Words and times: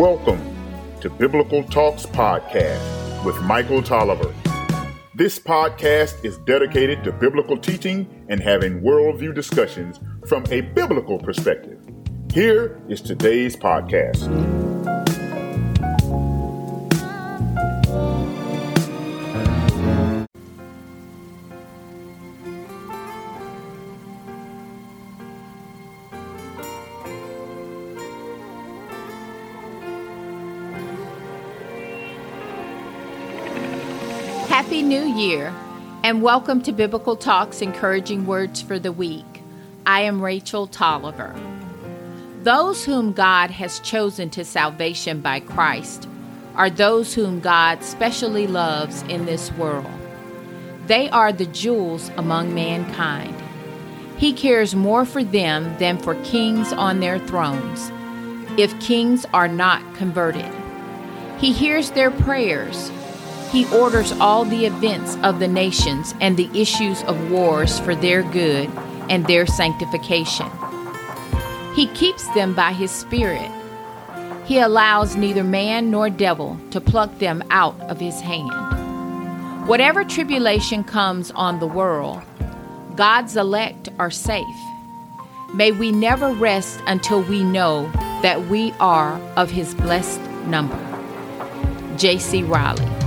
to 0.00 1.10
Biblical 1.18 1.62
Talks 1.62 2.06
Podcast 2.06 3.22
with 3.22 3.38
Michael 3.42 3.82
Tolliver. 3.82 4.34
This 5.14 5.38
podcast 5.38 6.24
is 6.24 6.38
dedicated 6.38 7.04
to 7.04 7.12
biblical 7.12 7.58
teaching 7.58 8.08
and 8.30 8.40
having 8.40 8.80
worldview 8.80 9.34
discussions 9.34 10.00
from 10.26 10.46
a 10.50 10.62
biblical 10.62 11.18
perspective. 11.18 11.86
Here 12.32 12.80
is 12.88 13.02
today's 13.02 13.56
podcast. 13.56 14.59
Happy 34.60 34.82
New 34.82 35.06
Year, 35.14 35.54
and 36.04 36.20
welcome 36.20 36.60
to 36.60 36.70
Biblical 36.70 37.16
Talks 37.16 37.62
Encouraging 37.62 38.26
Words 38.26 38.60
for 38.60 38.78
the 38.78 38.92
Week. 38.92 39.42
I 39.86 40.02
am 40.02 40.20
Rachel 40.20 40.66
Tolliver. 40.66 41.34
Those 42.42 42.84
whom 42.84 43.14
God 43.14 43.50
has 43.50 43.80
chosen 43.80 44.28
to 44.28 44.44
salvation 44.44 45.22
by 45.22 45.40
Christ 45.40 46.06
are 46.56 46.68
those 46.68 47.14
whom 47.14 47.40
God 47.40 47.82
specially 47.82 48.46
loves 48.46 49.00
in 49.04 49.24
this 49.24 49.50
world. 49.52 49.90
They 50.86 51.08
are 51.08 51.32
the 51.32 51.46
jewels 51.46 52.10
among 52.18 52.54
mankind. 52.54 53.34
He 54.18 54.34
cares 54.34 54.74
more 54.74 55.06
for 55.06 55.24
them 55.24 55.74
than 55.78 55.96
for 55.96 56.16
kings 56.22 56.70
on 56.74 57.00
their 57.00 57.18
thrones, 57.18 57.90
if 58.60 58.78
kings 58.78 59.24
are 59.32 59.48
not 59.48 59.94
converted. 59.94 60.52
He 61.38 61.50
hears 61.50 61.92
their 61.92 62.10
prayers 62.10 62.90
he 63.50 63.66
orders 63.74 64.12
all 64.12 64.44
the 64.44 64.64
events 64.64 65.16
of 65.24 65.40
the 65.40 65.48
nations 65.48 66.14
and 66.20 66.36
the 66.36 66.48
issues 66.54 67.02
of 67.04 67.32
wars 67.32 67.80
for 67.80 67.96
their 67.96 68.22
good 68.22 68.70
and 69.08 69.26
their 69.26 69.44
sanctification. 69.44 70.48
He 71.74 71.88
keeps 71.88 72.32
them 72.34 72.54
by 72.54 72.72
His 72.72 72.92
Spirit. 72.92 73.50
He 74.44 74.58
allows 74.58 75.16
neither 75.16 75.42
man 75.42 75.90
nor 75.90 76.10
devil 76.10 76.60
to 76.70 76.80
pluck 76.80 77.18
them 77.18 77.42
out 77.50 77.78
of 77.82 77.98
His 77.98 78.20
hand. 78.20 79.66
Whatever 79.66 80.04
tribulation 80.04 80.84
comes 80.84 81.32
on 81.32 81.58
the 81.58 81.66
world, 81.66 82.22
God's 82.94 83.36
elect 83.36 83.88
are 83.98 84.10
safe. 84.10 84.44
May 85.54 85.72
we 85.72 85.90
never 85.90 86.32
rest 86.32 86.80
until 86.86 87.22
we 87.22 87.42
know 87.42 87.90
that 88.22 88.46
we 88.46 88.72
are 88.78 89.20
of 89.36 89.50
His 89.50 89.74
blessed 89.74 90.20
number. 90.46 90.78
J.C. 91.96 92.44
Ryle. 92.44 92.99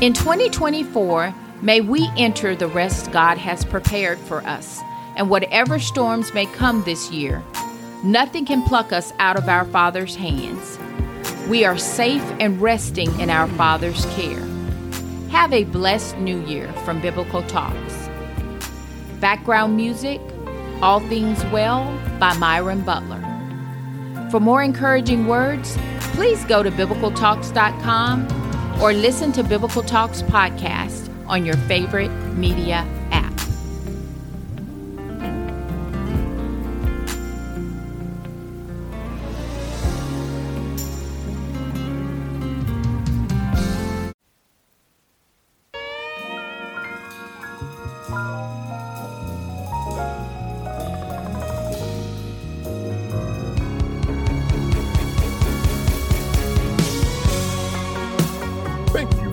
In 0.00 0.12
2024, 0.12 1.32
may 1.62 1.80
we 1.80 2.10
enter 2.16 2.56
the 2.56 2.66
rest 2.66 3.12
God 3.12 3.38
has 3.38 3.64
prepared 3.64 4.18
for 4.18 4.44
us, 4.44 4.80
and 5.16 5.30
whatever 5.30 5.78
storms 5.78 6.34
may 6.34 6.46
come 6.46 6.82
this 6.82 7.12
year, 7.12 7.44
nothing 8.02 8.44
can 8.44 8.64
pluck 8.64 8.92
us 8.92 9.12
out 9.20 9.36
of 9.36 9.48
our 9.48 9.64
Father's 9.64 10.16
hands. 10.16 10.78
We 11.48 11.64
are 11.64 11.78
safe 11.78 12.24
and 12.40 12.60
resting 12.60 13.18
in 13.20 13.30
our 13.30 13.46
Father's 13.50 14.04
care. 14.16 14.44
Have 15.30 15.52
a 15.52 15.62
blessed 15.64 16.18
new 16.18 16.44
year 16.44 16.70
from 16.84 17.00
Biblical 17.00 17.44
Talks. 17.44 18.08
Background 19.20 19.76
music, 19.76 20.20
All 20.82 21.00
Things 21.00 21.42
Well 21.46 21.84
by 22.18 22.36
Myron 22.36 22.82
Butler. 22.82 23.22
For 24.32 24.40
more 24.40 24.62
encouraging 24.62 25.28
words, 25.28 25.78
please 26.14 26.44
go 26.46 26.64
to 26.64 26.70
biblicaltalks.com 26.72 28.43
or 28.82 28.92
listen 28.92 29.32
to 29.32 29.42
Biblical 29.42 29.82
Talks 29.82 30.22
podcast 30.22 31.10
on 31.26 31.44
your 31.46 31.56
favorite 31.68 32.10
media 32.36 32.86